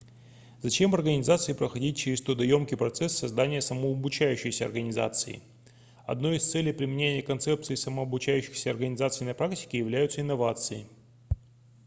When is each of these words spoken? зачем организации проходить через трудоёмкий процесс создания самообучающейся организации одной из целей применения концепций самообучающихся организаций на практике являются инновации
зачем 0.63 0.95
организации 0.95 1.53
проходить 1.53 1.95
через 1.95 2.23
трудоёмкий 2.23 2.75
процесс 2.75 3.15
создания 3.15 3.61
самообучающейся 3.61 4.65
организации 4.65 5.43
одной 6.07 6.37
из 6.37 6.49
целей 6.51 6.73
применения 6.73 7.21
концепций 7.21 7.77
самообучающихся 7.77 8.71
организаций 8.71 9.27
на 9.27 9.35
практике 9.35 9.77
являются 9.77 10.21
инновации 10.21 10.87